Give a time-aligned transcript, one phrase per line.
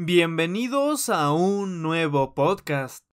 [0.00, 3.07] Bienvenidos a un nuevo podcast.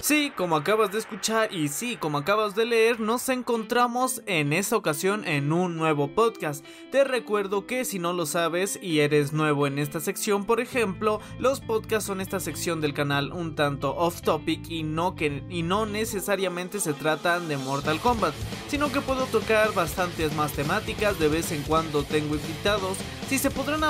[0.00, 4.76] Sí, como acabas de escuchar y sí, como acabas de leer, nos encontramos en esta
[4.76, 6.64] ocasión en un nuevo podcast.
[6.90, 11.20] Te recuerdo que si no lo sabes y eres nuevo en esta sección, por ejemplo,
[11.38, 15.62] los podcasts son esta sección del canal un tanto off topic y no que y
[15.62, 18.34] no necesariamente se tratan de Mortal Kombat,
[18.68, 22.96] sino que puedo tocar bastantes más temáticas, de vez en cuando tengo invitados.
[23.28, 23.84] Si se podrán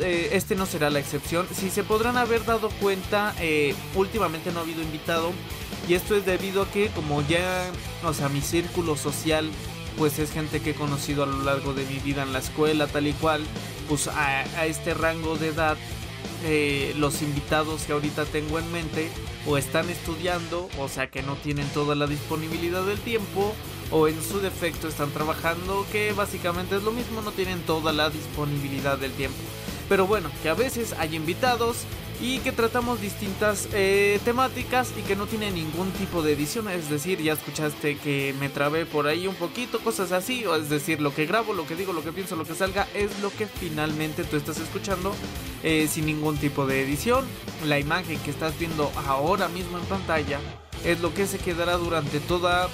[0.00, 1.46] eh, este no será la excepción.
[1.52, 5.32] Si se podrán haber dado cuenta, eh, últimamente no ha habido invitado.
[5.88, 7.70] Y esto es debido a que como ya,
[8.04, 9.50] o sea, mi círculo social,
[9.98, 12.86] pues es gente que he conocido a lo largo de mi vida en la escuela,
[12.86, 13.42] tal y cual,
[13.88, 15.76] pues a, este rango de edad,
[16.44, 19.10] eh, los invitados que ahorita tengo en mente,
[19.46, 23.54] o están estudiando, o sea que no tienen toda la disponibilidad del tiempo,
[23.90, 28.08] o en su defecto están trabajando, que básicamente es lo mismo, no tienen toda la
[28.08, 29.38] disponibilidad del tiempo.
[29.88, 31.84] Pero bueno, que a veces hay invitados
[32.20, 36.68] y que tratamos distintas eh, temáticas y que no tiene ningún tipo de edición.
[36.68, 40.46] Es decir, ya escuchaste que me trabé por ahí un poquito, cosas así.
[40.46, 42.86] O es decir, lo que grabo, lo que digo, lo que pienso, lo que salga
[42.94, 45.14] es lo que finalmente tú estás escuchando
[45.62, 47.24] eh, sin ningún tipo de edición.
[47.66, 50.40] La imagen que estás viendo ahora mismo en pantalla
[50.84, 52.68] es lo que se quedará durante toda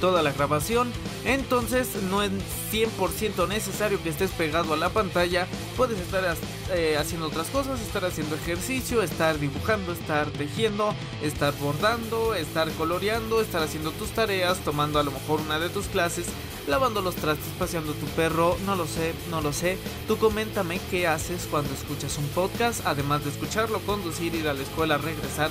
[0.00, 0.92] toda la grabación.
[1.24, 2.30] Entonces no es
[2.72, 5.46] 100% necesario que estés pegado a la pantalla.
[5.76, 6.36] Puedes estar
[6.72, 13.40] eh, haciendo otras cosas, estar haciendo ejercicio, estar dibujando, estar tejiendo, estar bordando, estar coloreando,
[13.40, 16.26] estar haciendo tus tareas, tomando a lo mejor una de tus clases,
[16.66, 19.78] lavando los trastes, paseando tu perro, no lo sé, no lo sé.
[20.08, 24.62] Tú coméntame qué haces cuando escuchas un podcast, además de escucharlo, conducir, ir a la
[24.62, 25.50] escuela, regresar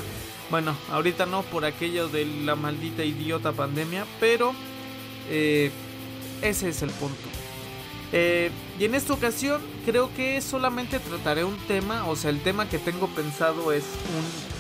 [0.54, 4.54] bueno, ahorita no por aquello de la maldita idiota pandemia, pero
[5.28, 5.72] eh,
[6.44, 7.22] ese es el punto.
[8.12, 12.70] Eh, y en esta ocasión creo que solamente trataré un tema, o sea, el tema
[12.70, 13.84] que tengo pensado es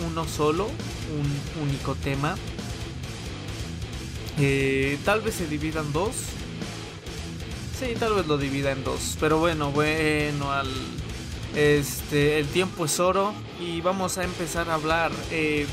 [0.01, 2.35] un, uno solo, un único tema.
[4.39, 6.15] Eh, tal vez se divida en dos.
[7.79, 9.17] Sí, tal vez lo divida en dos.
[9.19, 10.69] Pero bueno, bueno, al,
[11.55, 15.11] este, el tiempo es oro y vamos a empezar a hablar.
[15.31, 15.65] Eh,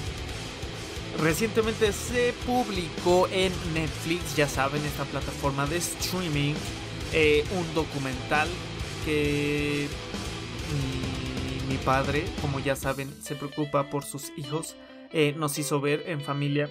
[1.21, 6.55] recientemente se publicó en Netflix, ya saben, esta plataforma de streaming,
[7.13, 8.49] eh, un documental
[9.05, 9.89] que
[11.69, 14.75] mi, padre, como ya saben, se preocupa por sus hijos,
[15.13, 16.69] eh, nos hizo ver en familia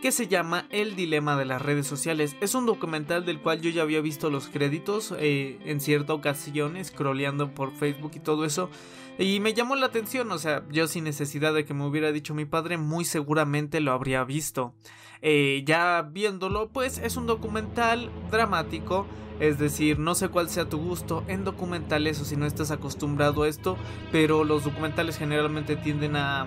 [0.00, 2.36] que se llama El Dilema de las redes sociales.
[2.40, 6.82] Es un documental del cual yo ya había visto los créditos eh, en cierta ocasión,
[6.82, 8.70] scrolleando por Facebook y todo eso.
[9.18, 12.34] Y me llamó la atención, o sea, yo sin necesidad de que me hubiera dicho
[12.34, 14.74] mi padre, muy seguramente lo habría visto.
[15.20, 19.06] Eh, ya viéndolo, pues es un documental dramático.
[19.38, 23.42] Es decir, no sé cuál sea tu gusto en documentales o si no estás acostumbrado
[23.42, 23.76] a esto,
[24.12, 26.46] pero los documentales generalmente tienden a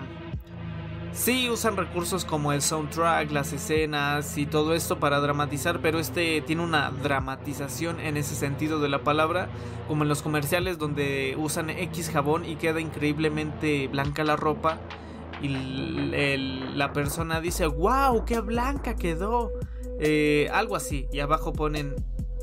[1.14, 6.40] Sí, usan recursos como el soundtrack, las escenas y todo esto para dramatizar, pero este
[6.40, 9.48] tiene una dramatización en ese sentido de la palabra,
[9.86, 14.80] como en los comerciales donde usan X jabón y queda increíblemente blanca la ropa
[15.40, 19.52] y la persona dice, wow, qué blanca quedó.
[20.00, 21.94] Eh, algo así, y abajo ponen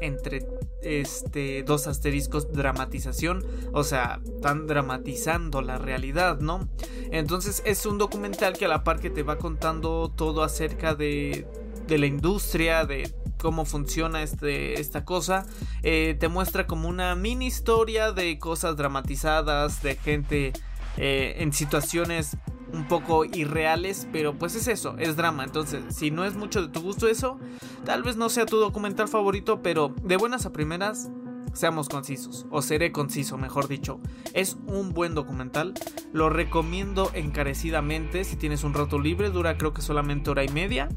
[0.02, 0.46] entre
[0.82, 6.68] este dos asteriscos dramatización, o sea, están dramatizando la realidad, ¿no?
[7.12, 11.48] Entonces es un documental que a la par que te va contando todo acerca de,
[11.88, 15.46] de la industria, de cómo funciona este, esta cosa,
[15.84, 20.54] eh, te muestra como una mini historia de cosas dramatizadas, de gente
[20.98, 22.38] eh, en situaciones
[22.74, 25.44] un poco irreales, pero pues es eso, es drama.
[25.44, 27.40] Entonces, si no es mucho de tu gusto eso,
[27.86, 31.10] tal vez no sea tu documental favorito, pero de buenas a primeras,
[31.54, 34.00] seamos concisos, o seré conciso, mejor dicho.
[34.34, 35.74] Es un buen documental,
[36.14, 40.90] lo recomiendo encarecidamente si tienes un rato libre, dura creo que solamente hora y media.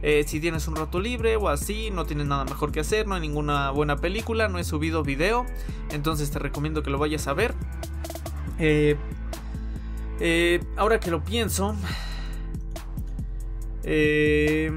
[0.00, 3.16] Eh, si tienes un rato libre o así, no tienes nada mejor que hacer, no
[3.16, 5.44] hay ninguna buena película, no he subido video,
[5.90, 7.54] entonces te recomiendo que lo vayas a ver.
[8.60, 8.96] Eh,
[10.20, 11.74] eh, ahora que lo pienso.
[13.84, 14.70] Eh,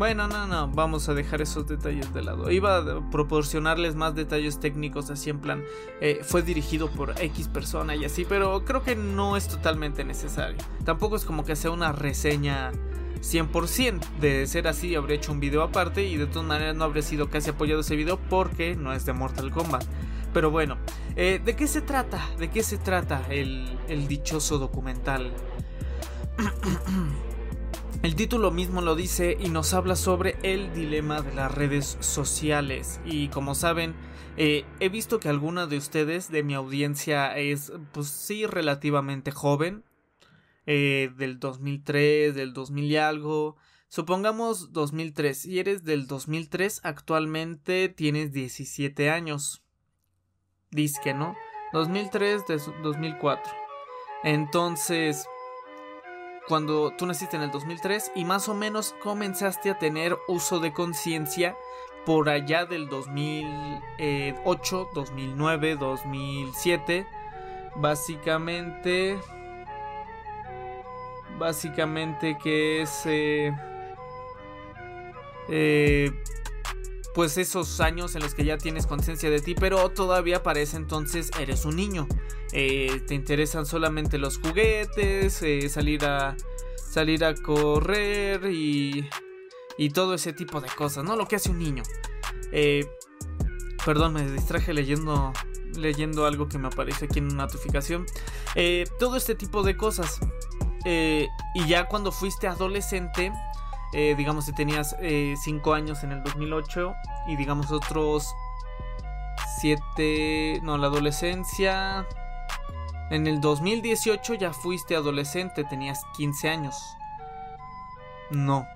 [0.00, 2.50] bueno, no, no, vamos a dejar esos detalles de lado.
[2.50, 5.62] Iba a proporcionarles más detalles técnicos así en plan,
[6.00, 10.56] eh, fue dirigido por X persona y así, pero creo que no es totalmente necesario.
[10.86, 12.72] Tampoco es como que sea una reseña
[13.20, 14.00] 100%.
[14.20, 17.28] De ser así, habría hecho un video aparte y de todas maneras no habría sido
[17.28, 19.84] casi apoyado ese video porque no es de Mortal Kombat.
[20.32, 20.78] Pero bueno,
[21.16, 22.24] eh, ¿de qué se trata?
[22.38, 23.78] ¿De qué se trata el,
[24.08, 25.32] dichoso documental?
[28.02, 32.98] El título mismo lo dice y nos habla sobre el dilema de las redes sociales.
[33.04, 33.94] Y como saben,
[34.38, 39.84] eh, he visto que alguna de ustedes de mi audiencia es, pues sí, relativamente joven.
[40.66, 43.56] Eh, del 2003, del 2000 y algo.
[43.88, 45.36] Supongamos 2003.
[45.36, 49.62] Si eres del 2003, actualmente tienes 17 años.
[50.70, 51.34] Disque, ¿no?
[51.72, 52.44] 2003,
[52.82, 53.52] 2004.
[54.22, 55.26] Entonces,
[56.48, 60.72] cuando tú naciste en el 2003 y más o menos comenzaste a tener uso de
[60.72, 61.56] conciencia
[62.04, 67.06] por allá del 2008, 2009, 2007.
[67.76, 69.18] Básicamente...
[71.38, 73.02] Básicamente que es...
[73.06, 73.54] Eh,
[75.48, 76.10] eh,
[77.14, 80.76] pues esos años en los que ya tienes conciencia de ti, pero todavía para ese
[80.76, 82.06] entonces eres un niño.
[82.52, 86.36] Eh, te interesan solamente los juguetes, eh, salir a
[86.76, 89.08] salir a correr y
[89.78, 91.16] y todo ese tipo de cosas, ¿no?
[91.16, 91.82] Lo que hace un niño.
[92.52, 92.86] Eh,
[93.84, 95.32] perdón, me distraje leyendo
[95.76, 98.06] leyendo algo que me aparece aquí en una notificación.
[98.98, 100.20] todo este tipo de cosas.
[100.84, 103.32] y ya cuando fuiste adolescente,
[103.92, 106.94] digamos si tenías 5 años en el 2008
[107.28, 108.34] y digamos otros
[109.60, 112.06] 7, no, la adolescencia,
[113.10, 116.96] en el 2018 ya fuiste adolescente, tenías 15 años.
[118.30, 118.66] No.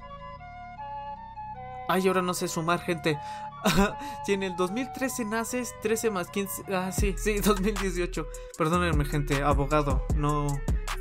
[1.88, 3.18] Ay, ahora no sé sumar, gente.
[4.26, 6.64] si en el 2013 naces, 13 más 15.
[6.74, 8.26] Ah, sí, sí, 2018.
[8.58, 10.48] Perdónenme, gente, abogado, no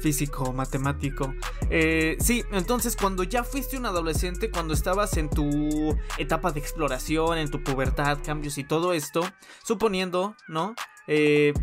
[0.03, 1.33] físico, matemático.
[1.69, 7.37] Eh, sí, entonces cuando ya fuiste un adolescente, cuando estabas en tu etapa de exploración,
[7.37, 9.21] en tu pubertad, cambios y todo esto,
[9.63, 10.75] suponiendo, ¿no?
[11.07, 11.53] Eh,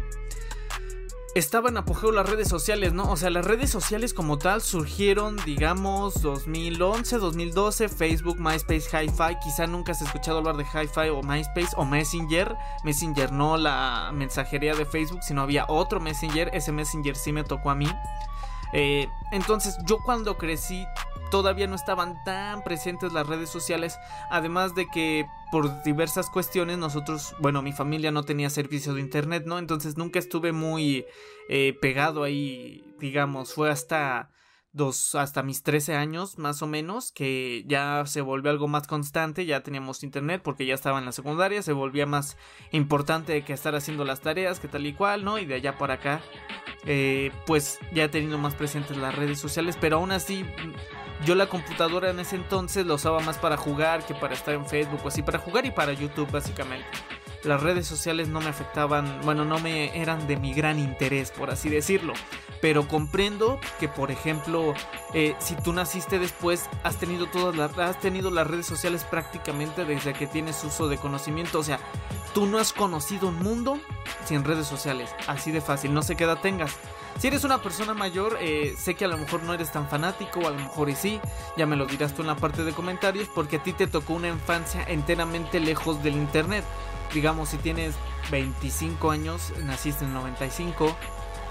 [1.34, 3.10] estaban apogeo las redes sociales, ¿no?
[3.10, 9.38] O sea, las redes sociales como tal surgieron, digamos, 2011, 2012, Facebook, MySpace, Hi-Fi.
[9.42, 12.56] Quizá nunca has escuchado hablar de Hi-Fi o MySpace o Messenger.
[12.84, 16.50] Messenger no la mensajería de Facebook, sino había otro Messenger.
[16.52, 17.88] Ese Messenger sí me tocó a mí.
[18.72, 20.86] Eh, entonces, yo cuando crecí
[21.30, 23.98] todavía no estaban tan presentes las redes sociales,
[24.30, 29.44] además de que por diversas cuestiones nosotros, bueno, mi familia no tenía servicio de internet,
[29.46, 29.58] ¿no?
[29.58, 31.06] Entonces nunca estuve muy
[31.48, 34.30] eh, pegado ahí, digamos, fue hasta
[34.72, 39.46] dos, hasta mis 13 años más o menos, que ya se volvió algo más constante,
[39.46, 42.36] ya teníamos internet porque ya estaba en la secundaria, se volvía más
[42.70, 45.38] importante que estar haciendo las tareas, que tal y cual, ¿no?
[45.38, 46.20] Y de allá para acá,
[46.84, 50.44] eh, pues ya he tenido más presentes las redes sociales, pero aún así
[51.24, 54.66] yo la computadora en ese entonces la usaba más para jugar que para estar en
[54.66, 56.86] Facebook así, para jugar y para YouTube básicamente.
[57.44, 61.50] Las redes sociales no me afectaban, bueno, no me eran de mi gran interés, por
[61.50, 62.12] así decirlo.
[62.60, 64.74] Pero comprendo que, por ejemplo,
[65.14, 69.86] eh, si tú naciste después, has tenido todas las, has tenido las redes sociales prácticamente
[69.86, 71.58] desde que tienes uso de conocimiento.
[71.58, 71.80] O sea,
[72.34, 73.80] tú no has conocido un mundo
[74.26, 75.10] sin redes sociales.
[75.26, 76.76] Así de fácil, no sé qué edad tengas.
[77.18, 80.40] Si eres una persona mayor, eh, sé que a lo mejor no eres tan fanático,
[80.40, 81.20] o a lo mejor y sí,
[81.56, 84.14] ya me lo dirás tú en la parte de comentarios, porque a ti te tocó
[84.14, 86.64] una infancia enteramente lejos del internet.
[87.14, 87.94] Digamos, si tienes
[88.30, 90.96] 25 años, naciste en 95,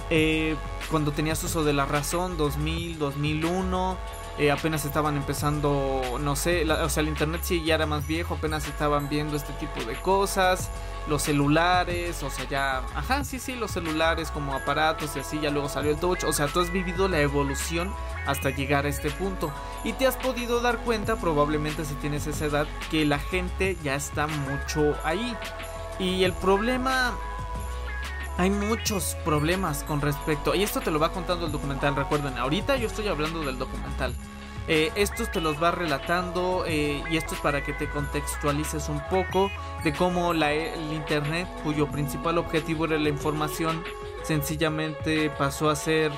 [0.10, 0.56] eh,
[0.89, 3.98] cuando tenías uso de la razón, 2000, 2001,
[4.38, 8.36] eh, apenas estaban empezando, no sé, o sea, el internet sí ya era más viejo,
[8.36, 10.69] apenas estaban viendo este tipo de cosas
[11.09, 15.50] los celulares, o sea, ya, ajá, sí, sí, los celulares como aparatos y así, ya
[15.50, 17.91] luego salió el touch, o sea, tú has vivido la evolución
[18.25, 19.51] hasta llegar a este punto
[19.83, 23.95] y te has podido dar cuenta, probablemente si tienes esa edad, que la gente ya
[23.95, 25.36] está mucho ahí.
[25.98, 27.13] Y el problema
[28.39, 30.55] hay muchos problemas con respecto.
[30.55, 31.93] Y esto te lo va contando el documental.
[31.93, 34.15] Recuerden, ahorita yo estoy hablando del documental.
[34.69, 39.01] Eh, estos te los va relatando eh, y esto es para que te contextualices un
[39.10, 39.51] poco
[39.84, 43.84] de cómo la, el Internet, cuyo principal objetivo era la información,
[44.24, 46.13] sencillamente pasó a ser...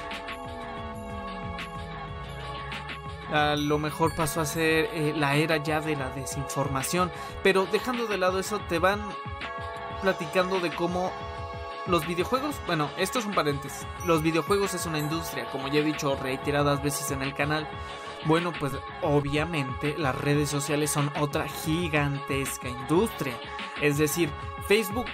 [3.31, 7.11] A lo mejor pasó a ser eh, la era ya de la desinformación.
[7.41, 9.01] Pero dejando de lado eso, te van
[10.03, 11.11] platicando de cómo
[11.87, 13.87] los videojuegos, bueno, esto es un paréntesis.
[14.05, 17.67] Los videojuegos es una industria, como ya he dicho reiteradas veces en el canal.
[18.25, 23.33] Bueno, pues obviamente las redes sociales son otra gigantesca industria.
[23.81, 24.29] Es decir,
[24.67, 25.07] Facebook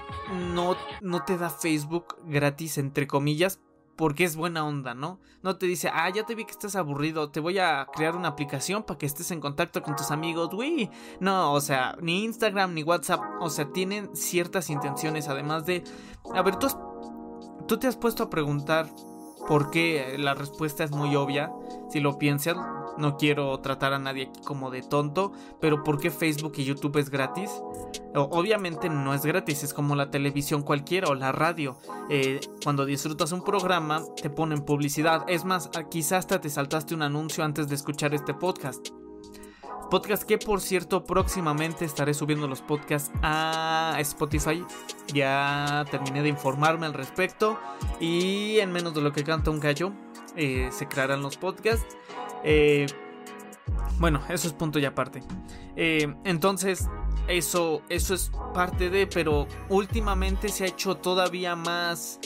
[0.53, 3.61] no, no te da Facebook gratis, entre comillas,
[3.97, 5.19] porque es buena onda, ¿no?
[5.41, 8.29] No te dice, ah, ya te vi que estás aburrido, te voy a crear una
[8.29, 10.89] aplicación para que estés en contacto con tus amigos, güey.
[11.19, 15.83] No, o sea, ni Instagram ni WhatsApp, o sea, tienen ciertas intenciones, además de...
[16.33, 16.67] A ver, tú,
[17.67, 18.87] tú te has puesto a preguntar
[19.47, 21.51] por qué la respuesta es muy obvia,
[21.89, 22.57] si lo piensas,
[22.97, 26.97] no quiero tratar a nadie aquí como de tonto, pero ¿por qué Facebook y YouTube
[26.97, 27.61] es gratis?
[28.15, 31.77] Obviamente no es gratis, es como la televisión cualquiera o la radio.
[32.09, 35.23] Eh, cuando disfrutas un programa te ponen publicidad.
[35.27, 38.89] Es más, quizás hasta te saltaste un anuncio antes de escuchar este podcast.
[39.89, 44.63] Podcast que por cierto próximamente estaré subiendo los podcasts a Spotify.
[45.13, 47.59] Ya terminé de informarme al respecto
[47.99, 49.93] y en menos de lo que canta un gallo
[50.35, 51.95] eh, se crearán los podcasts.
[52.43, 52.85] Eh,
[53.99, 55.23] bueno, eso es punto y aparte.
[55.75, 56.87] Eh, entonces,
[57.27, 62.19] eso, eso es parte de, pero últimamente se ha hecho todavía más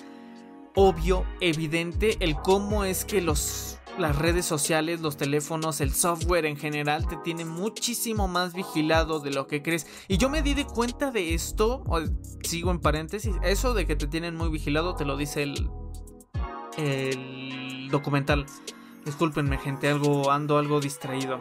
[0.75, 6.57] obvio, evidente, el cómo es que los, las redes sociales, los teléfonos, el software en
[6.57, 9.87] general te tiene muchísimo más vigilado de lo que crees.
[10.07, 11.83] Y yo me di de cuenta de esto,
[12.43, 15.69] sigo en paréntesis, eso de que te tienen muy vigilado te lo dice el,
[16.77, 18.45] el documental.
[19.05, 21.39] Discúlpenme, gente, algo ando algo distraído.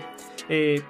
[0.48, 0.82] Eh,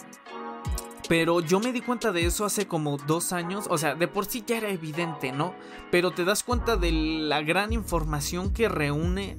[1.09, 3.67] pero yo me di cuenta de eso hace como dos años.
[3.69, 5.55] O sea, de por sí ya era evidente, ¿no?
[5.91, 9.37] Pero te das cuenta de la gran información que reúne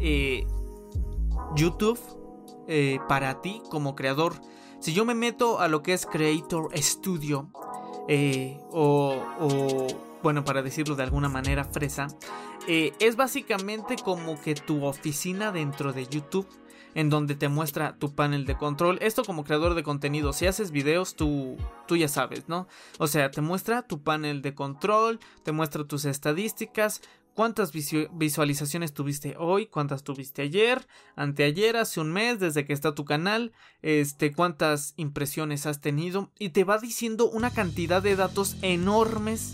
[0.00, 0.46] eh,
[1.54, 1.98] YouTube
[2.68, 4.34] eh, para ti como creador.
[4.80, 7.50] Si yo me meto a lo que es Creator Studio,
[8.70, 9.86] o, o,
[10.22, 12.08] bueno, para decirlo de alguna manera fresa,
[12.68, 16.46] es básicamente como que tu oficina dentro de YouTube
[16.94, 18.98] en donde te muestra tu panel de control.
[19.02, 21.56] Esto como creador de contenido, si haces videos, tú,
[21.86, 22.66] tú ya sabes, ¿no?
[22.98, 27.02] O sea, te muestra tu panel de control, te muestra tus estadísticas,
[27.34, 30.86] cuántas visualizaciones tuviste hoy, cuántas tuviste ayer,
[31.16, 36.50] anteayer, hace un mes, desde que está tu canal, este, cuántas impresiones has tenido y
[36.50, 39.52] te va diciendo una cantidad de datos enormes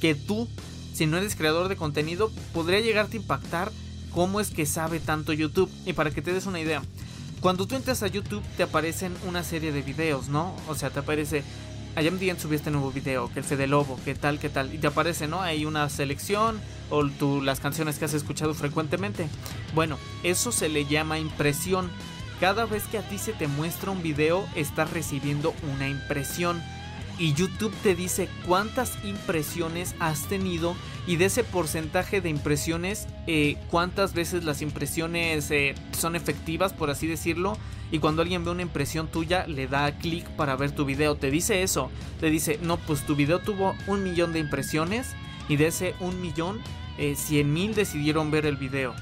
[0.00, 0.48] que tú,
[0.92, 3.72] si no eres creador de contenido, podría llegarte a impactar
[4.10, 5.70] cómo es que sabe tanto YouTube.
[5.84, 6.82] Y para que te des una idea,
[7.40, 10.54] cuando tú entras a YouTube te aparecen una serie de videos, ¿no?
[10.68, 11.44] O sea, te aparece,
[11.96, 14.78] allá día subí este nuevo video, que el Fede Lobo, que tal, que tal, y
[14.78, 15.40] te aparece, ¿no?
[15.40, 16.60] Hay una selección
[16.90, 19.28] o tú, las canciones que has escuchado frecuentemente.
[19.74, 21.90] Bueno, eso se le llama impresión.
[22.38, 26.62] Cada vez que a ti se te muestra un video, estás recibiendo una impresión
[27.18, 33.56] y YouTube te dice cuántas impresiones has tenido y de ese porcentaje de impresiones eh,
[33.70, 37.56] cuántas veces las impresiones eh, son efectivas por así decirlo
[37.90, 41.14] y cuando alguien ve una impresión tuya le da clic para ver tu video.
[41.14, 45.14] Te dice eso te dice no pues tu video tuvo un millón de impresiones
[45.48, 46.60] y de ese un millón
[46.98, 48.94] eh, cien mil decidieron ver el video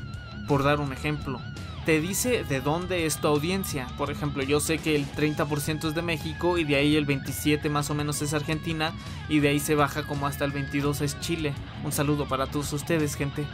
[0.46, 1.40] por dar un ejemplo
[1.84, 3.86] te dice de dónde es tu audiencia.
[3.98, 7.68] Por ejemplo, yo sé que el 30% es de México y de ahí el 27
[7.68, 8.92] más o menos es Argentina
[9.28, 11.52] y de ahí se baja como hasta el 22 es Chile.
[11.84, 13.44] Un saludo para todos ustedes, gente,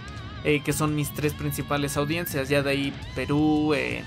[0.44, 2.48] eh, que son mis tres principales audiencias.
[2.48, 4.04] Ya de ahí Perú, eh,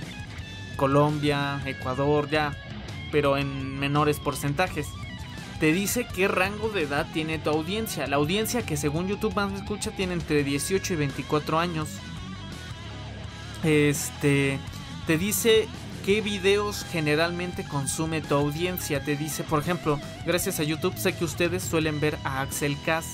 [0.78, 2.56] Colombia, Ecuador, ya,
[3.12, 4.88] pero en menores porcentajes.
[5.60, 8.08] Te dice qué rango de edad tiene tu audiencia.
[8.08, 11.90] La audiencia que según YouTube más escucha tiene entre 18 y 24 años.
[13.64, 14.60] Este
[15.08, 15.68] te dice
[16.06, 19.04] qué videos generalmente consume tu audiencia.
[19.04, 23.06] Te dice, por ejemplo, gracias a YouTube sé que ustedes suelen ver a Axel Kass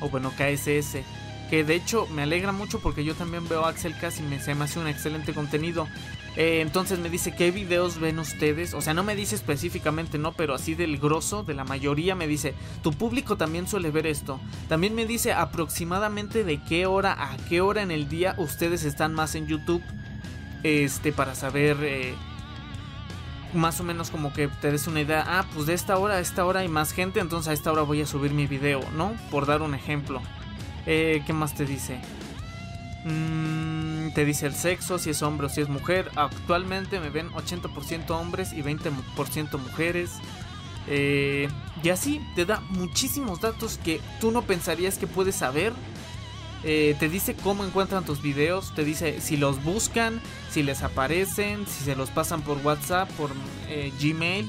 [0.00, 0.98] o bueno, KSS.
[1.50, 4.40] Que de hecho me alegra mucho porque yo también veo a Axel Kass y me,
[4.40, 5.86] se me hace un excelente contenido.
[6.36, 8.74] Eh, entonces me dice qué videos ven ustedes.
[8.74, 12.26] O sea, no me dice específicamente, no, pero así del grosso, de la mayoría, me
[12.26, 14.40] dice, tu público también suele ver esto.
[14.68, 19.14] También me dice aproximadamente de qué hora a qué hora en el día ustedes están
[19.14, 19.82] más en YouTube.
[20.62, 22.14] Este, para saber eh,
[23.52, 25.24] más o menos como que te des una idea.
[25.26, 27.82] Ah, pues de esta hora a esta hora hay más gente, entonces a esta hora
[27.82, 29.14] voy a subir mi video, ¿no?
[29.30, 30.22] Por dar un ejemplo.
[30.86, 32.00] Eh, ¿Qué más te dice?
[33.04, 33.81] Mm,
[34.14, 36.10] te dice el sexo, si es hombre o si es mujer.
[36.16, 40.10] Actualmente me ven 80% hombres y 20% mujeres.
[40.88, 41.48] Eh,
[41.82, 45.72] y así te da muchísimos datos que tú no pensarías que puedes saber.
[46.64, 51.66] Eh, te dice cómo encuentran tus videos, te dice si los buscan, si les aparecen,
[51.66, 53.30] si se los pasan por WhatsApp, por
[53.68, 54.48] eh, Gmail,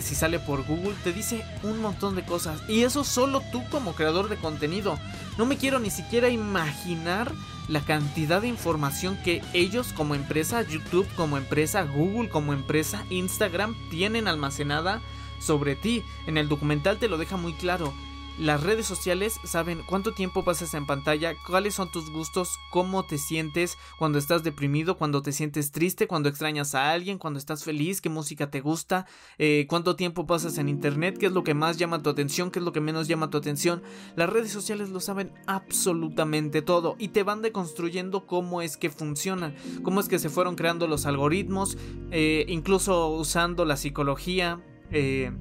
[0.00, 2.62] si sale por Google, te dice un montón de cosas.
[2.68, 4.96] Y eso solo tú como creador de contenido.
[5.36, 7.32] No me quiero ni siquiera imaginar
[7.68, 13.74] la cantidad de información que ellos como empresa, YouTube como empresa, Google como empresa, Instagram
[13.90, 15.00] tienen almacenada
[15.38, 16.02] sobre ti.
[16.26, 17.92] En el documental te lo deja muy claro.
[18.38, 23.18] Las redes sociales saben cuánto tiempo pasas en pantalla, cuáles son tus gustos, cómo te
[23.18, 28.00] sientes cuando estás deprimido, cuando te sientes triste, cuando extrañas a alguien, cuando estás feliz,
[28.00, 29.06] qué música te gusta,
[29.38, 32.58] eh, cuánto tiempo pasas en internet, qué es lo que más llama tu atención, qué
[32.58, 33.82] es lo que menos llama tu atención.
[34.16, 39.54] Las redes sociales lo saben absolutamente todo y te van deconstruyendo cómo es que funcionan,
[39.82, 41.76] cómo es que se fueron creando los algoritmos,
[42.10, 44.60] eh, incluso usando la psicología.
[44.90, 45.32] Eh,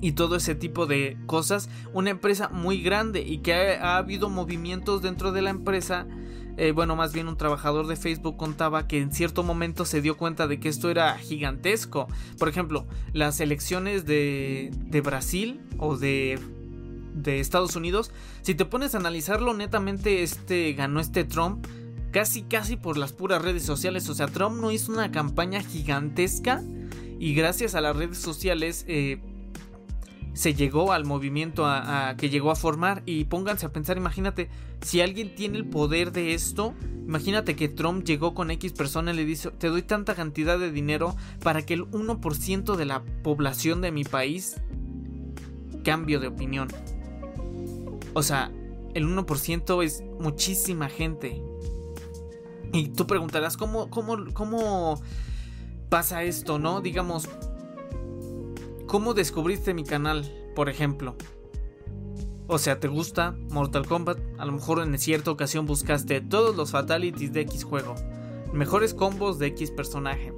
[0.00, 1.68] y todo ese tipo de cosas.
[1.92, 6.06] Una empresa muy grande y que ha, habido movimientos dentro de la empresa.
[6.56, 10.16] Eh, bueno, más bien un trabajador de Facebook contaba que en cierto momento se dio
[10.16, 12.08] cuenta de que esto era gigantesco.
[12.38, 16.38] Por ejemplo, las elecciones de, de Brasil o de,
[17.14, 18.10] de Estados Unidos,
[18.42, 21.64] si te pones a analizarlo netamente, este ganó este Trump
[22.10, 24.08] casi casi por las puras redes sociales.
[24.08, 26.62] O sea, Trump no hizo una campaña gigantesca
[27.18, 29.20] y gracias a las redes sociales eh,
[30.38, 33.02] se llegó al movimiento a, que llegó a formar.
[33.06, 34.48] Y pónganse a pensar, imagínate,
[34.82, 39.16] si alguien tiene el poder de esto, imagínate que Trump llegó con X persona y
[39.16, 43.80] le dice, te doy tanta cantidad de dinero para que el 1% de la población
[43.80, 44.60] de mi país
[45.82, 46.68] cambie de opinión.
[48.14, 48.52] O sea,
[48.94, 51.42] el 1% es muchísima gente.
[52.72, 55.02] Y tú preguntarás, ¿cómo, cómo, cómo
[55.88, 56.80] pasa esto, no?
[56.80, 57.28] Digamos,
[58.88, 61.14] ¿Cómo descubriste mi canal, por ejemplo?
[62.46, 64.18] O sea, ¿te gusta Mortal Kombat?
[64.38, 67.96] A lo mejor en cierta ocasión buscaste todos los fatalities de X juego,
[68.54, 70.32] mejores combos de X personaje.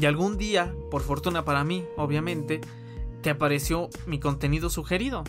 [0.00, 2.62] Y algún día, por fortuna para mí, obviamente,
[3.20, 5.22] te apareció mi contenido sugerido.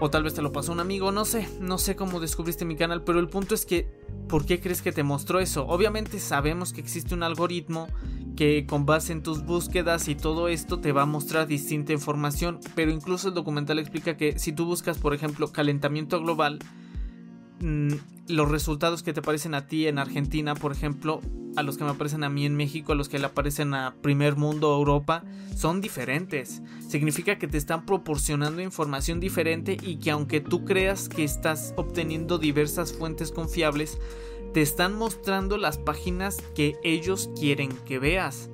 [0.00, 2.74] O tal vez te lo pasó un amigo, no sé, no sé cómo descubriste mi
[2.74, 3.86] canal, pero el punto es que,
[4.30, 5.66] ¿por qué crees que te mostró eso?
[5.66, 7.86] Obviamente sabemos que existe un algoritmo
[8.40, 12.58] que con base en tus búsquedas y todo esto te va a mostrar distinta información,
[12.74, 16.58] pero incluso el documental explica que si tú buscas, por ejemplo, calentamiento global,
[17.60, 17.90] mm,
[18.28, 21.20] los resultados que te aparecen a ti en Argentina, por ejemplo,
[21.54, 23.96] a los que me aparecen a mí en México, a los que le aparecen a
[24.00, 25.22] primer mundo Europa,
[25.54, 26.62] son diferentes.
[26.88, 32.38] Significa que te están proporcionando información diferente y que aunque tú creas que estás obteniendo
[32.38, 33.98] diversas fuentes confiables,
[34.52, 38.50] te están mostrando las páginas que ellos quieren que veas.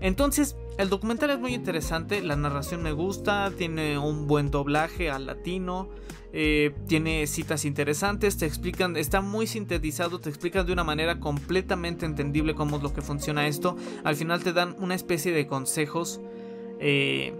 [0.00, 5.26] Entonces, el documental es muy interesante, la narración me gusta, tiene un buen doblaje al
[5.26, 5.88] latino,
[6.32, 12.06] eh, tiene citas interesantes, te explican, está muy sintetizado, te explican de una manera completamente
[12.06, 13.76] entendible cómo es lo que funciona esto.
[14.04, 16.20] Al final te dan una especie de consejos
[16.78, 17.34] eh,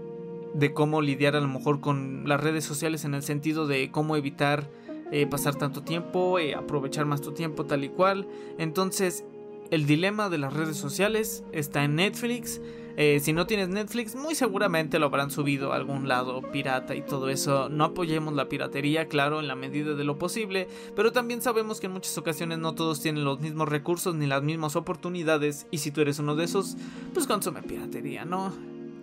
[0.53, 4.15] de cómo lidiar a lo mejor con las redes sociales en el sentido de cómo
[4.15, 4.67] evitar
[5.11, 8.27] eh, pasar tanto tiempo, eh, aprovechar más tu tiempo tal y cual.
[8.57, 9.25] Entonces,
[9.71, 12.61] el dilema de las redes sociales está en Netflix.
[12.95, 17.01] Eh, si no tienes Netflix, muy seguramente lo habrán subido a algún lado pirata y
[17.01, 17.69] todo eso.
[17.69, 21.87] No apoyemos la piratería, claro, en la medida de lo posible, pero también sabemos que
[21.87, 25.65] en muchas ocasiones no todos tienen los mismos recursos ni las mismas oportunidades.
[25.71, 26.75] Y si tú eres uno de esos,
[27.13, 28.53] pues consume piratería, ¿no?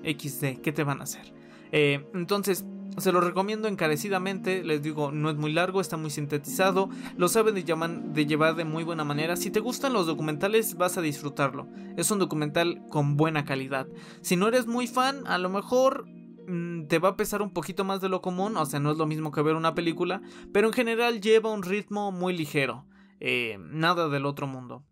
[0.05, 1.35] XD, ¿qué te van a hacer?
[1.73, 2.65] entonces,
[2.99, 7.55] se lo recomiendo encarecidamente, les digo, no es muy largo, está muy sintetizado, lo saben
[7.55, 9.37] de, de, llevar de muy buena manera.
[9.37, 11.69] Si te gustan los documentales, vas a disfrutarlo.
[11.97, 13.87] Es un documental con buena calidad.
[14.23, 17.85] Si no eres muy fan, a lo mejor mm, te va a pesar un poquito
[17.85, 20.23] más de lo común, o sea, no es lo mismo que ver una película,
[20.53, 22.87] pero en general lleva un ritmo muy ligero.
[23.21, 24.85] Eh, nada del otro mundo.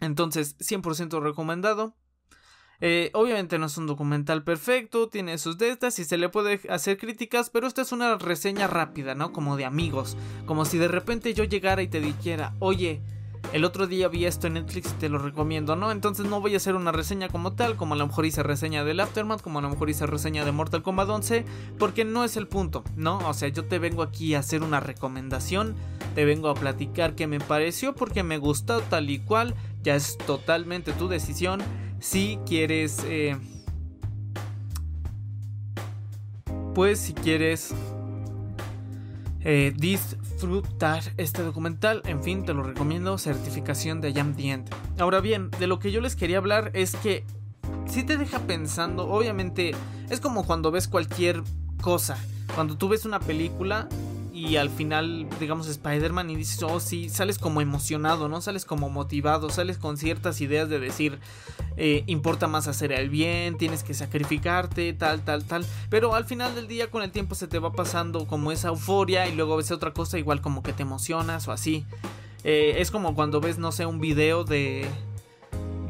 [0.00, 1.96] Entonces, 100% recomendado.
[2.86, 6.98] Eh, obviamente no es un documental perfecto, tiene sus destas y se le puede hacer
[6.98, 9.32] críticas, pero esta es una reseña rápida, ¿no?
[9.32, 10.18] Como de amigos.
[10.44, 13.00] Como si de repente yo llegara y te dijera, oye,
[13.54, 15.92] el otro día vi esto en Netflix y te lo recomiendo, ¿no?
[15.92, 18.84] Entonces no voy a hacer una reseña como tal, como a lo mejor hice reseña
[18.84, 21.46] del Aftermath, como a lo mejor hice reseña de Mortal Kombat 11,
[21.78, 23.18] porque no es el punto, ¿no?
[23.26, 25.74] O sea, yo te vengo aquí a hacer una recomendación,
[26.14, 30.18] te vengo a platicar qué me pareció, porque me gustó tal y cual, ya es
[30.18, 31.62] totalmente tu decisión
[32.00, 33.36] si quieres, eh,
[36.74, 37.72] pues si quieres
[39.40, 44.34] eh, disfrutar este documental, en fin, te lo recomiendo, certificación de Jam.
[44.98, 47.24] Ahora bien, de lo que yo les quería hablar es que
[47.86, 49.72] si te deja pensando, obviamente
[50.10, 51.42] es como cuando ves cualquier
[51.80, 52.16] cosa,
[52.54, 53.88] cuando tú ves una película
[54.46, 58.40] y al final, digamos, Spider-Man y dices, oh sí, sales como emocionado, ¿no?
[58.40, 61.18] Sales como motivado, sales con ciertas ideas de decir,
[61.76, 65.64] eh, importa más hacer el bien, tienes que sacrificarte, tal, tal, tal.
[65.88, 69.26] Pero al final del día, con el tiempo se te va pasando como esa euforia
[69.28, 71.86] y luego ves otra cosa igual como que te emocionas o así.
[72.44, 74.86] Eh, es como cuando ves, no sé, un video de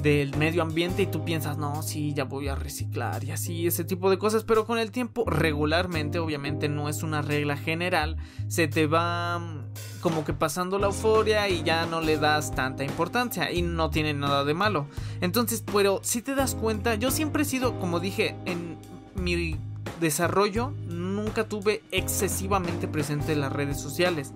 [0.05, 3.85] del medio ambiente y tú piensas, no, sí, ya voy a reciclar y así, ese
[3.85, 8.69] tipo de cosas, pero con el tiempo regularmente, obviamente no es una regla general, se
[8.69, 13.51] te va mm, como que pasando la euforia y ya no le das tanta importancia
[13.51, 14.87] y no tiene nada de malo.
[15.23, 18.77] Entonces, pero si te das cuenta, yo siempre he sido, como dije, en
[19.15, 19.57] mi
[20.03, 24.35] desarrollo nunca tuve excesivamente presente las redes sociales.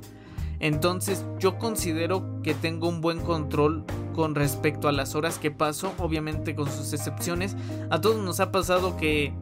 [0.61, 5.93] Entonces yo considero que tengo un buen control con respecto a las horas que paso,
[5.99, 7.57] obviamente con sus excepciones.
[7.91, 9.33] A todos nos ha pasado que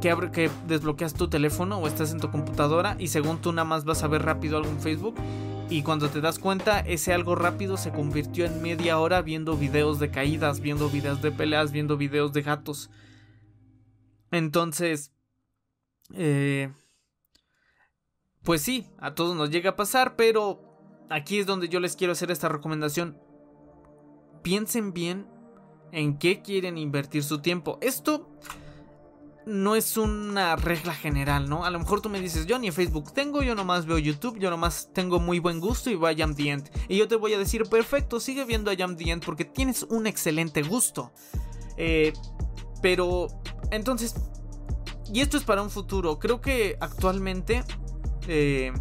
[0.00, 3.84] que, que desbloqueas tu teléfono o estás en tu computadora y según tú nada más
[3.84, 5.16] vas a ver rápido algo en Facebook
[5.70, 9.98] y cuando te das cuenta ese algo rápido se convirtió en media hora viendo videos
[9.98, 12.90] de caídas, viendo videos de peleas, viendo videos de gatos.
[14.30, 15.12] Entonces,
[16.14, 16.70] eh,
[18.48, 20.58] pues sí, a todos nos llega a pasar, pero
[21.10, 23.18] aquí es donde yo les quiero hacer esta recomendación.
[24.42, 25.26] Piensen bien
[25.92, 27.76] en qué quieren invertir su tiempo.
[27.82, 28.26] Esto
[29.44, 31.66] no es una regla general, ¿no?
[31.66, 34.48] A lo mejor tú me dices, yo ni Facebook tengo, yo nomás veo YouTube, yo
[34.48, 36.34] nomás tengo muy buen gusto y voy a Jam.
[36.88, 40.62] Y yo te voy a decir, perfecto, sigue viendo a Jam porque tienes un excelente
[40.62, 41.12] gusto.
[41.76, 42.14] Eh,
[42.80, 43.26] pero,
[43.70, 44.14] entonces,
[45.12, 47.62] y esto es para un futuro, creo que actualmente
[48.28, 48.72] eh,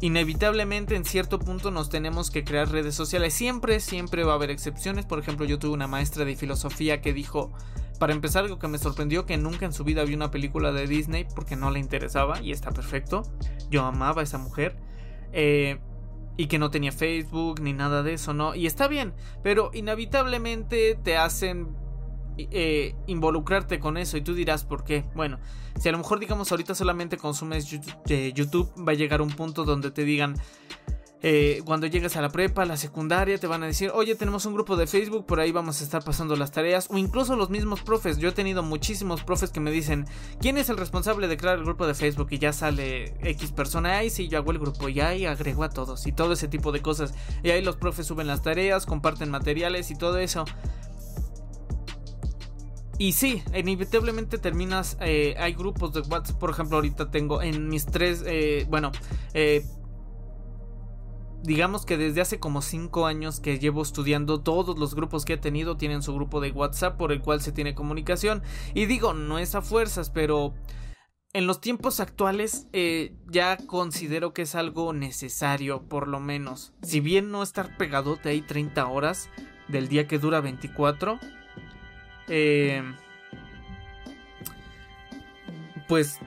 [0.00, 3.32] inevitablemente en cierto punto nos tenemos que crear redes sociales.
[3.32, 5.06] Siempre, siempre va a haber excepciones.
[5.06, 7.52] Por ejemplo, yo tuve una maestra de filosofía que dijo,
[7.98, 10.86] para empezar, algo que me sorprendió, que nunca en su vida vio una película de
[10.86, 13.22] Disney porque no le interesaba y está perfecto.
[13.70, 14.76] Yo amaba a esa mujer.
[15.32, 15.78] Eh,
[16.36, 18.54] y que no tenía Facebook ni nada de eso, ¿no?
[18.54, 21.76] Y está bien, pero inevitablemente te hacen
[22.36, 25.04] eh, involucrarte con eso y tú dirás por qué.
[25.14, 25.38] Bueno,
[25.80, 29.90] si a lo mejor digamos ahorita solamente consumes YouTube, va a llegar un punto donde
[29.90, 30.36] te digan,
[31.24, 34.44] eh, cuando llegues a la prepa, a la secundaria, te van a decir, oye, tenemos
[34.44, 37.48] un grupo de Facebook, por ahí vamos a estar pasando las tareas, o incluso los
[37.48, 38.18] mismos profes.
[38.18, 40.06] Yo he tenido muchísimos profes que me dicen,
[40.40, 42.26] ¿quién es el responsable de crear el grupo de Facebook?
[42.32, 45.70] Y ya sale X persona, ahí sí, yo hago el grupo, y ahí agrego a
[45.70, 47.14] todos, y todo ese tipo de cosas.
[47.44, 50.44] Y ahí los profes suben las tareas, comparten materiales y todo eso.
[53.02, 54.96] Y sí, inevitablemente terminas.
[55.00, 58.22] Eh, hay grupos de WhatsApp, por ejemplo, ahorita tengo en mis tres.
[58.24, 58.92] Eh, bueno,
[59.34, 59.66] eh,
[61.42, 65.36] digamos que desde hace como 5 años que llevo estudiando, todos los grupos que he
[65.36, 68.40] tenido tienen su grupo de WhatsApp por el cual se tiene comunicación.
[68.72, 70.54] Y digo, no es a fuerzas, pero
[71.32, 72.68] en los tiempos actuales
[73.26, 76.72] ya considero que es algo necesario, por lo menos.
[76.82, 79.28] Si bien no estar pegadote ahí 30 horas
[79.66, 81.18] del día que dura 24
[82.28, 82.82] eh,
[85.88, 86.18] pues,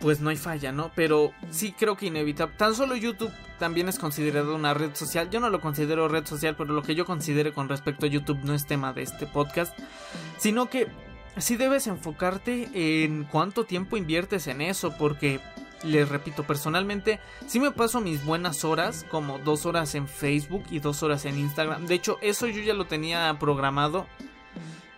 [0.00, 0.90] pues no hay falla, ¿no?
[0.94, 2.54] Pero sí creo que inevitable.
[2.56, 5.30] Tan solo YouTube también es considerado una red social.
[5.30, 8.40] Yo no lo considero red social, pero lo que yo considere con respecto a YouTube
[8.44, 9.76] no es tema de este podcast,
[10.38, 10.88] sino que
[11.36, 12.68] sí debes enfocarte
[13.04, 15.40] en cuánto tiempo inviertes en eso, porque
[15.84, 20.80] les repito, personalmente sí me paso mis buenas horas, como dos horas en Facebook y
[20.80, 21.86] dos horas en Instagram.
[21.86, 24.06] De hecho, eso yo ya lo tenía programado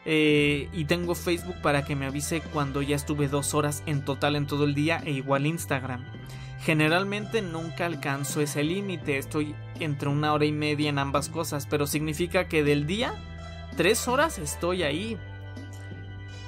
[0.06, 4.36] eh, y tengo Facebook para que me avise cuando ya estuve dos horas en total
[4.36, 6.04] en todo el día e igual Instagram.
[6.62, 11.86] Generalmente nunca alcanzo ese límite, estoy entre una hora y media en ambas cosas, pero
[11.86, 13.14] significa que del día,
[13.76, 15.18] tres horas estoy ahí.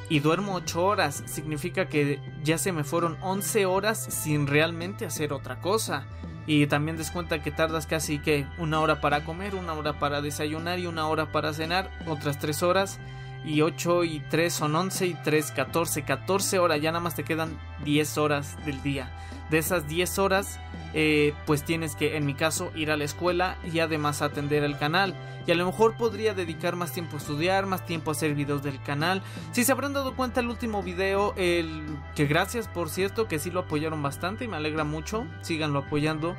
[0.08, 5.32] Y duermo ocho horas, significa que ya se me fueron 11 horas sin realmente hacer
[5.32, 6.04] otra cosa.
[6.46, 10.78] Y también descuenta que tardas casi que una hora para comer, una hora para desayunar
[10.78, 13.00] y una hora para cenar, otras tres horas
[13.44, 17.24] y 8 y 3 son 11 y 3 14, 14 horas, ya nada más te
[17.24, 19.10] quedan 10 horas del día.
[19.50, 20.58] De esas 10 horas,
[20.94, 24.78] eh, pues tienes que, en mi caso, ir a la escuela y además atender el
[24.78, 25.14] canal.
[25.46, 28.62] Y a lo mejor podría dedicar más tiempo a estudiar, más tiempo a hacer videos
[28.62, 29.22] del canal.
[29.50, 33.50] Si se habrán dado cuenta el último video, el que gracias por cierto, que sí
[33.50, 36.36] lo apoyaron bastante y me alegra mucho, síganlo apoyando.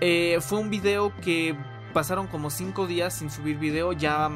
[0.00, 1.56] Eh, fue un video que
[1.92, 4.30] pasaron como 5 días sin subir video, ya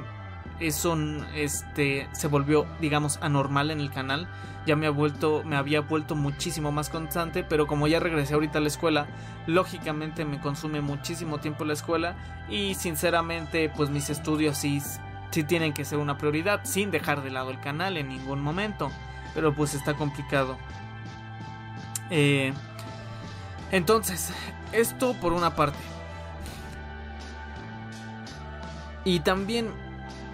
[0.60, 0.96] eso
[1.34, 4.28] este se volvió digamos anormal en el canal.
[4.66, 8.58] Ya me ha vuelto me había vuelto muchísimo más constante pero como ya regresé ahorita
[8.58, 9.06] a la escuela
[9.46, 12.16] lógicamente me consume muchísimo tiempo la escuela
[12.48, 14.82] y sinceramente pues mis estudios sí
[15.30, 18.90] sí tienen que ser una prioridad sin dejar de lado el canal en ningún momento.
[19.34, 20.56] Pero pues está complicado.
[22.10, 22.52] Eh,
[23.70, 24.32] entonces
[24.72, 25.78] esto por una parte.
[29.04, 29.70] Y también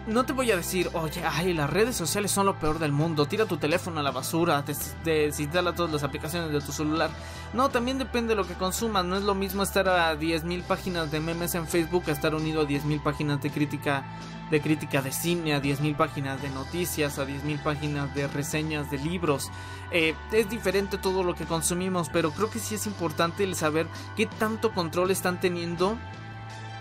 [0.07, 3.27] no te voy a decir, oye, ay, las redes sociales son lo peor del mundo,
[3.27, 4.65] tira tu teléfono a la basura,
[5.05, 7.11] desinstala todas las aplicaciones de tu celular.
[7.53, 11.11] No, también depende de lo que consumas, no es lo mismo estar a 10.000 páginas
[11.11, 14.05] de memes en Facebook a estar unido a 10.000 páginas de crítica
[14.51, 18.99] de crítica de cine, a 10.000 páginas de noticias, a 10.000 páginas de reseñas de
[18.99, 19.51] libros.
[19.91, 23.87] Eh, es diferente todo lo que consumimos, pero creo que sí es importante el saber
[24.15, 25.97] qué tanto control están teniendo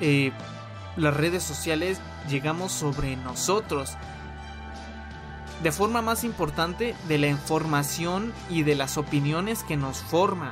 [0.02, 0.34] eh,
[0.98, 3.98] las redes sociales llegamos sobre nosotros.
[5.64, 10.52] De forma más importante de la información y de las opiniones que nos forman.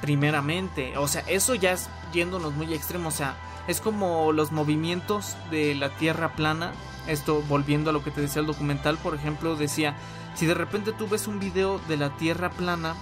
[0.00, 5.36] Primeramente, o sea, eso ya es yéndonos muy extremo, o sea, es como los movimientos
[5.50, 6.72] de la Tierra plana.
[7.06, 9.96] Esto volviendo a lo que te decía el documental, por ejemplo, decía,
[10.34, 12.94] si de repente tú ves un video de la Tierra plana,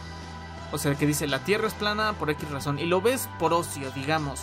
[0.72, 3.52] o sea, que dice la Tierra es plana por X razón, y lo ves por
[3.52, 4.42] ocio, digamos,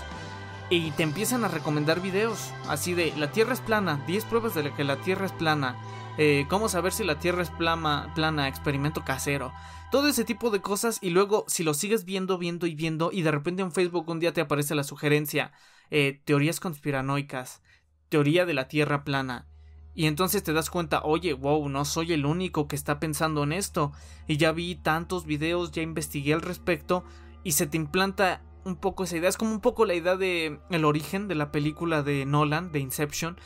[0.72, 4.74] y te empiezan a recomendar videos así de la Tierra es plana, 10 pruebas de
[4.74, 5.78] que la Tierra es plana,
[6.18, 9.52] eh, cómo saber si la Tierra es plana, plana, experimento casero,
[9.92, 13.22] todo ese tipo de cosas y luego si lo sigues viendo, viendo y viendo y
[13.22, 15.52] de repente en Facebook un día te aparece la sugerencia,
[15.90, 17.62] eh, teorías conspiranoicas,
[18.08, 19.48] teoría de la Tierra plana.
[19.94, 23.52] Y entonces te das cuenta, oye, wow, no soy el único que está pensando en
[23.52, 23.92] esto.
[24.26, 27.04] Y ya vi tantos videos, ya investigué al respecto.
[27.44, 29.30] Y se te implanta un poco esa idea.
[29.30, 32.80] Es como un poco la idea de el origen de la película de Nolan, de
[32.80, 33.38] Inception,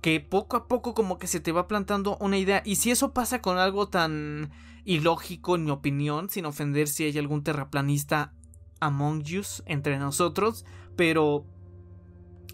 [0.00, 2.62] que poco a poco como que se te va plantando una idea.
[2.64, 4.50] Y si eso pasa con algo tan
[4.84, 8.32] ilógico, en mi opinión, sin ofender si hay algún terraplanista
[8.80, 10.64] among us entre nosotros,
[10.96, 11.44] pero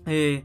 [0.07, 0.45] eh,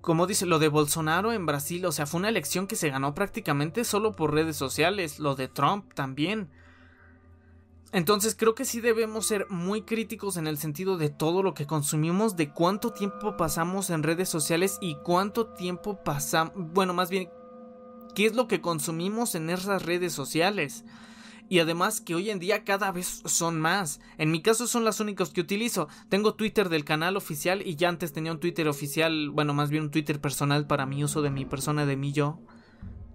[0.00, 3.14] como dice lo de Bolsonaro en Brasil, o sea, fue una elección que se ganó
[3.14, 6.50] prácticamente solo por redes sociales, lo de Trump también.
[7.92, 11.66] Entonces creo que sí debemos ser muy críticos en el sentido de todo lo que
[11.66, 17.30] consumimos, de cuánto tiempo pasamos en redes sociales y cuánto tiempo pasamos, bueno, más bien,
[18.14, 20.84] qué es lo que consumimos en esas redes sociales.
[21.48, 23.98] Y además que hoy en día cada vez son más.
[24.18, 25.88] En mi caso son las únicas que utilizo.
[26.08, 29.82] Tengo Twitter del canal oficial y ya antes tenía un Twitter oficial, bueno, más bien
[29.82, 32.38] un Twitter personal para mi uso de mi persona, de mí yo,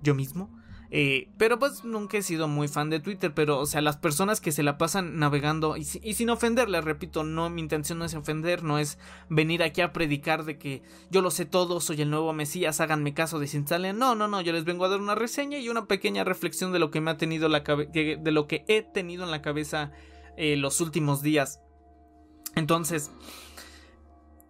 [0.03, 0.49] yo mismo.
[0.91, 4.39] Eh, pero pues nunca he sido muy fan de Twitter, pero o sea, las personas
[4.39, 8.63] que se la pasan navegando y, sin ofenderle, repito, no, mi intención no es ofender,
[8.63, 12.33] no es venir aquí a predicar de que yo lo sé todo, soy el nuevo
[12.33, 13.97] Mesías, háganme caso, desinstalen.
[13.97, 16.79] No, no, no, yo les vengo a dar una reseña y una pequeña reflexión de
[16.79, 19.91] lo que me ha tenido la de lo que he tenido en la cabeza
[20.37, 21.61] eh, los últimos días.
[22.55, 23.11] Entonces,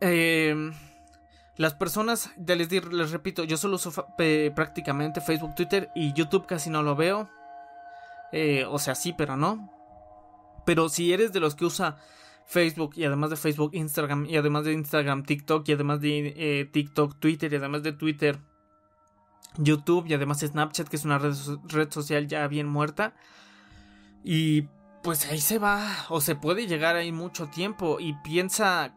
[0.02, 0.72] eh,
[1.58, 3.92] las personas, ya les, les repito, yo solo uso
[4.56, 7.30] prácticamente Facebook, Twitter y YouTube casi no lo veo.
[8.32, 9.72] Eh, o sea, sí, pero no.
[10.66, 11.98] Pero si eres de los que usa
[12.46, 16.66] Facebook y además de Facebook, Instagram y además de Instagram, TikTok y además de eh,
[16.66, 18.40] TikTok, Twitter y además de Twitter,
[19.58, 23.14] YouTube y además Snapchat, que es una red, social ya bien muerta.
[24.24, 24.64] Y
[25.04, 28.96] pues ahí se va, o se puede llegar ahí mucho tiempo y piensa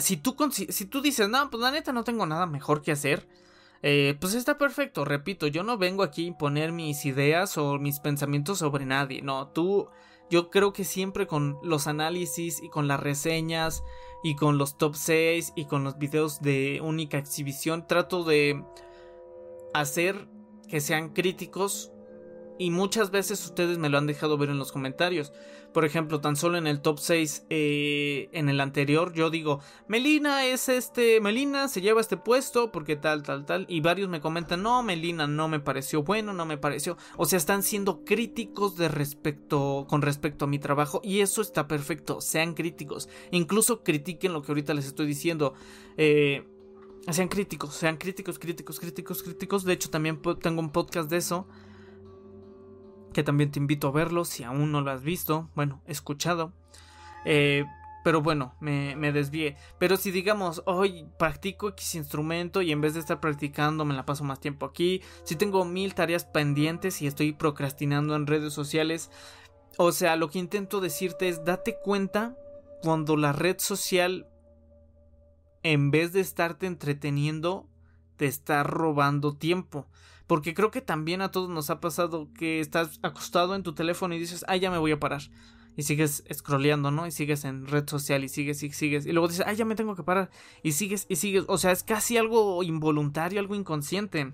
[0.00, 3.28] si tú, si tú dices, no, pues la neta no tengo nada mejor que hacer,
[3.82, 8.00] eh, pues está perfecto, repito, yo no vengo aquí a imponer mis ideas o mis
[8.00, 9.88] pensamientos sobre nadie, no, tú,
[10.30, 13.82] yo creo que siempre con los análisis y con las reseñas
[14.22, 18.64] y con los top 6 y con los videos de única exhibición trato de
[19.74, 20.28] hacer
[20.68, 21.92] que sean críticos
[22.62, 25.32] y muchas veces ustedes me lo han dejado ver en los comentarios.
[25.72, 30.46] Por ejemplo, tan solo en el top 6, eh, en el anterior, yo digo, Melina
[30.46, 33.66] es este, Melina se lleva este puesto porque tal, tal, tal.
[33.68, 36.96] Y varios me comentan, no, Melina no me pareció bueno, no me pareció.
[37.16, 41.00] O sea, están siendo críticos de respecto, con respecto a mi trabajo.
[41.02, 43.08] Y eso está perfecto, sean críticos.
[43.32, 45.54] Incluso critiquen lo que ahorita les estoy diciendo.
[45.96, 46.46] Eh,
[47.10, 49.64] sean críticos, sean críticos, críticos, críticos, críticos.
[49.64, 51.48] De hecho, también tengo un podcast de eso
[53.12, 56.52] que también te invito a verlo si aún no lo has visto, bueno, escuchado.
[57.24, 57.64] Eh,
[58.04, 59.56] pero bueno, me, me, desvié.
[59.78, 64.04] Pero si digamos, hoy practico X instrumento y en vez de estar practicando me la
[64.04, 69.10] paso más tiempo aquí, si tengo mil tareas pendientes y estoy procrastinando en redes sociales,
[69.78, 72.36] o sea, lo que intento decirte es, date cuenta
[72.82, 74.26] cuando la red social,
[75.62, 77.68] en vez de estarte entreteniendo,
[78.16, 79.86] te está robando tiempo.
[80.32, 84.14] Porque creo que también a todos nos ha pasado que estás acostado en tu teléfono
[84.14, 85.20] y dices, ah, ya me voy a parar.
[85.76, 87.06] Y sigues scrolleando, ¿no?
[87.06, 89.04] Y sigues en red social y sigues y sigues.
[89.04, 90.30] Y luego dices, ah, ya me tengo que parar.
[90.62, 91.44] Y sigues y sigues.
[91.48, 94.32] O sea, es casi algo involuntario, algo inconsciente.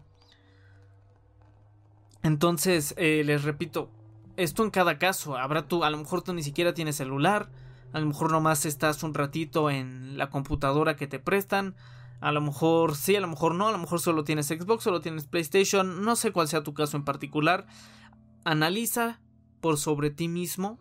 [2.22, 3.90] Entonces, eh, les repito,
[4.37, 5.37] esto en cada caso.
[5.37, 7.50] Habrá tú, a lo mejor tú ni siquiera tienes celular.
[7.92, 11.74] A lo mejor nomás estás un ratito en la computadora que te prestan
[12.20, 15.00] A lo mejor sí, a lo mejor no, a lo mejor solo tienes Xbox, solo
[15.00, 17.66] tienes PlayStation, no sé cuál sea tu caso en particular.
[18.44, 19.20] Analiza
[19.61, 20.78] por sobre ti mismo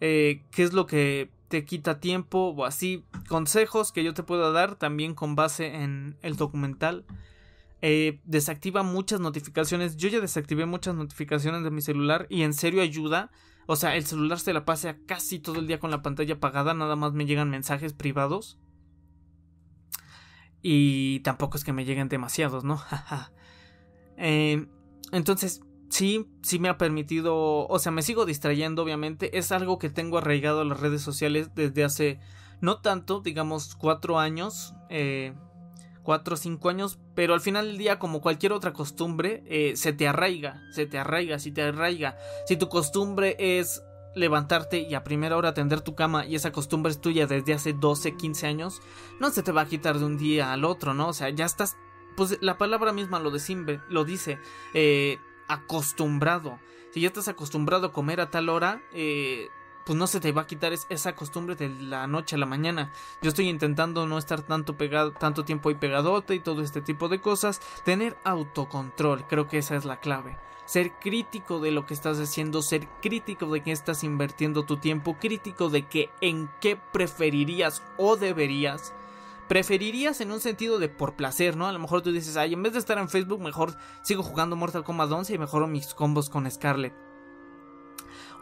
[0.00, 3.04] eh, qué es lo que te quita tiempo o así.
[3.28, 7.04] Consejos que yo te puedo dar también con base en el documental.
[7.82, 9.96] Eh, desactiva muchas notificaciones.
[9.96, 13.30] Yo ya desactivé muchas notificaciones de mi celular y en serio ayuda.
[13.66, 16.72] O sea, el celular se la pase casi todo el día con la pantalla apagada,
[16.72, 18.58] nada más me llegan mensajes privados.
[20.62, 22.80] Y tampoco es que me lleguen demasiados, ¿no?
[24.16, 24.66] eh,
[25.12, 29.38] entonces, sí, sí me ha permitido, o sea, me sigo distrayendo, obviamente.
[29.38, 32.20] Es algo que tengo arraigado a las redes sociales desde hace,
[32.60, 34.74] no tanto, digamos, cuatro años.
[34.88, 35.34] Eh,
[36.06, 39.92] cuatro o cinco años, pero al final del día, como cualquier otra costumbre, eh, se
[39.92, 42.16] te arraiga, se te arraiga, si te arraiga.
[42.46, 43.82] Si tu costumbre es
[44.16, 47.74] levantarte y a primera hora atender tu cama y esa costumbre es tuya desde hace
[47.74, 48.80] 12, 15 años,
[49.20, 51.08] no se te va a quitar de un día al otro, ¿no?
[51.08, 51.76] O sea, ya estás,
[52.16, 54.38] pues la palabra misma lo, lo dice,
[54.74, 56.58] eh, acostumbrado.
[56.92, 59.48] Si ya estás acostumbrado a comer a tal hora, eh,
[59.84, 62.92] pues no se te va a quitar esa costumbre de la noche a la mañana.
[63.20, 67.08] Yo estoy intentando no estar tanto pegado, tanto tiempo ahí pegadote y todo este tipo
[67.08, 67.60] de cosas.
[67.84, 72.60] Tener autocontrol, creo que esa es la clave ser crítico de lo que estás haciendo,
[72.60, 78.16] ser crítico de que estás invirtiendo tu tiempo, crítico de que en qué preferirías o
[78.16, 78.92] deberías.
[79.48, 81.66] Preferirías en un sentido de por placer, ¿no?
[81.66, 84.56] A lo mejor tú dices, ay, en vez de estar en Facebook, mejor sigo jugando
[84.56, 87.05] Mortal Kombat 11 y mejoro mis combos con Scarlet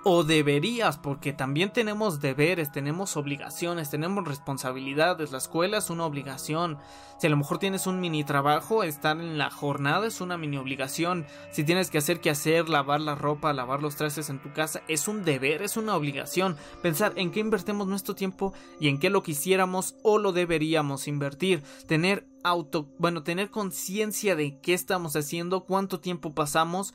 [0.05, 5.33] o deberías, porque también tenemos deberes, tenemos obligaciones, tenemos responsabilidades.
[5.33, 6.79] La escuela es una obligación.
[7.19, 10.59] Si a lo mejor tienes un mini trabajo, estar en la jornada es una mini
[10.59, 11.25] obligación.
[11.53, 14.83] Si tienes que hacer que hacer, lavar la ropa, lavar los trastes en tu casa,
[14.89, 16.57] es un deber, es una obligación.
[16.83, 21.63] Pensar en qué invertimos nuestro tiempo y en qué lo quisiéramos o lo deberíamos invertir.
[21.89, 26.93] Tener auto, bueno, tener conciencia de qué estamos haciendo, cuánto tiempo pasamos.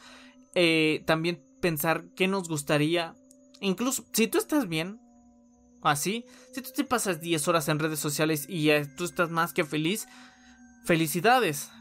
[0.54, 3.16] Eh, también pensar qué nos gustaría.
[3.62, 5.00] Incluso si tú estás bien,
[5.82, 9.64] así, si tú te pasas 10 horas en redes sociales y tú estás más que
[9.64, 10.08] feliz,
[10.86, 11.72] felicidades.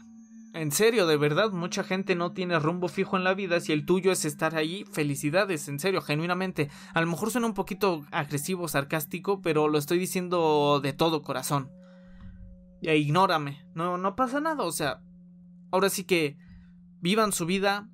[0.53, 3.59] En serio, de verdad, mucha gente no tiene rumbo fijo en la vida.
[3.59, 6.71] Si el tuyo es estar ahí, felicidades, en serio, genuinamente.
[6.93, 11.71] A lo mejor suena un poquito agresivo, sarcástico, pero lo estoy diciendo de todo corazón.
[12.81, 15.01] E ignórame, no, no pasa nada, o sea,
[15.69, 16.37] ahora sí que
[17.01, 17.89] vivan su vida,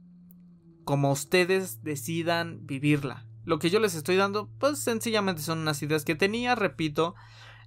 [0.85, 3.25] como ustedes decidan vivirla.
[3.43, 7.15] Lo que yo les estoy dando, pues sencillamente son unas ideas que tenía, repito,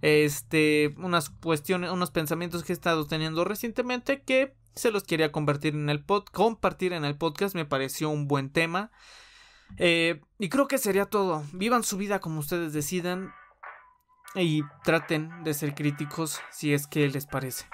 [0.00, 5.74] este, unas cuestiones, unos pensamientos que he estado teniendo recientemente que se los quería convertir
[5.74, 8.90] en el pod, compartir en el podcast, me pareció un buen tema.
[9.76, 11.44] Eh, y creo que sería todo.
[11.52, 13.32] Vivan su vida como ustedes decidan
[14.34, 17.66] y traten de ser críticos si es que les parece.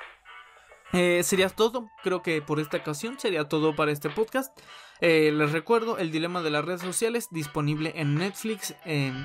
[0.95, 4.57] Eh, sería todo, creo que por esta ocasión sería todo para este podcast.
[5.01, 8.75] Eh, les recuerdo el dilema de las redes sociales disponible en Netflix.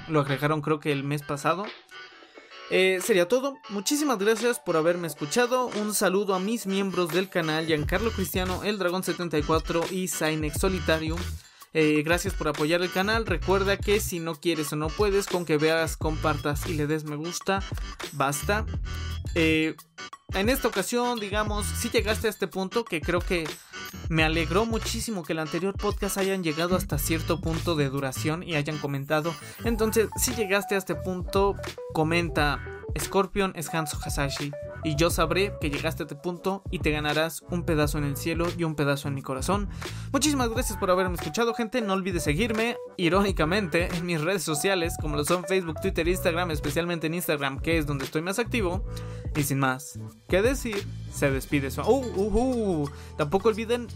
[0.07, 1.65] lo agregaron creo que el mes pasado.
[2.71, 3.57] Eh, sería todo.
[3.69, 5.67] Muchísimas gracias por haberme escuchado.
[5.81, 11.15] Un saludo a mis miembros del canal, Giancarlo Cristiano, El Dragón 74 y Cynex Solitario.
[11.73, 13.25] Eh, gracias por apoyar el canal.
[13.25, 17.03] Recuerda que si no quieres o no puedes, con que veas, compartas y le des
[17.03, 17.61] me gusta,
[18.13, 18.65] basta.
[19.35, 19.75] Eh,
[20.33, 23.47] en esta ocasión, digamos, si llegaste a este punto, que creo que
[24.09, 28.55] me alegró muchísimo que el anterior podcast hayan llegado hasta cierto punto de duración y
[28.55, 29.33] hayan comentado.
[29.63, 31.55] Entonces, si llegaste a este punto,
[31.93, 32.78] comenta.
[32.97, 34.51] Scorpion es Hanzo Hasashi
[34.83, 38.15] y yo sabré que llegaste a este punto y te ganarás un pedazo en el
[38.15, 39.69] cielo y un pedazo en mi corazón.
[40.11, 41.81] Muchísimas gracias por haberme escuchado, gente.
[41.81, 47.07] No olvides seguirme, irónicamente, en mis redes sociales, como lo son Facebook, Twitter, Instagram, especialmente
[47.07, 48.85] en Instagram, que es donde estoy más activo.
[49.35, 51.81] Y sin más que decir, se despide su.
[51.81, 52.89] Uh, uh, uh.
[53.17, 53.87] Tampoco olviden.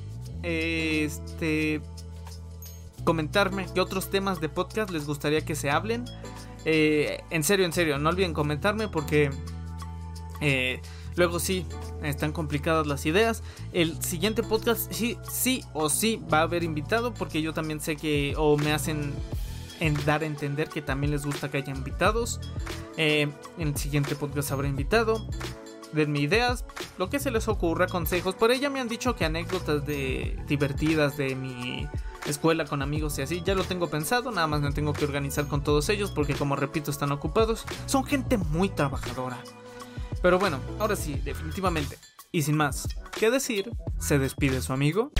[0.43, 1.81] Este.
[3.05, 6.05] Comentarme qué otros temas de podcast les gustaría que se hablen.
[6.65, 9.29] Eh, en serio, en serio, no olviden comentarme porque
[10.41, 10.81] eh,
[11.15, 11.65] luego sí,
[12.03, 13.43] están complicadas las ideas.
[13.71, 17.95] El siguiente podcast sí, sí o sí va a haber invitado porque yo también sé
[17.95, 19.13] que o me hacen
[19.79, 22.39] en dar a entender que también les gusta que haya invitados.
[22.97, 25.27] Eh, en el siguiente podcast habrá invitado.
[25.91, 26.65] Denme ideas,
[26.97, 28.33] lo que se les ocurra, consejos.
[28.33, 31.87] Por ella me han dicho que anécdotas de divertidas de mi
[32.25, 35.47] escuela con amigos y así, ya lo tengo pensado, nada más me tengo que organizar
[35.47, 39.37] con todos ellos porque como repito están ocupados, son gente muy trabajadora.
[40.21, 41.97] Pero bueno, ahora sí, definitivamente.
[42.31, 42.87] Y sin más
[43.19, 45.11] que decir, se despide su amigo.